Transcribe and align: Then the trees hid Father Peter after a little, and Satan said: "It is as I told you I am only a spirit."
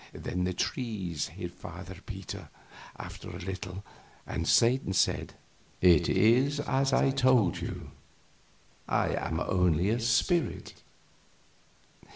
Then 0.13 0.45
the 0.45 0.53
trees 0.53 1.27
hid 1.27 1.53
Father 1.53 1.97
Peter 2.03 2.49
after 2.97 3.29
a 3.29 3.37
little, 3.39 3.83
and 4.25 4.47
Satan 4.47 4.93
said: 4.93 5.35
"It 5.79 6.09
is 6.09 6.59
as 6.59 6.91
I 6.91 7.11
told 7.11 7.61
you 7.61 7.91
I 8.87 9.09
am 9.09 9.39
only 9.39 9.89
a 9.89 9.99
spirit." 9.99 10.73